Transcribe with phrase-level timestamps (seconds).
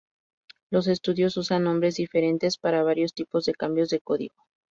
[0.71, 4.33] Los estudiosos usan nombres diferentes para varios tipos de cambios de código.